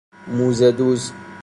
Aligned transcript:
موزه 0.27 0.71
دوز 0.71 1.11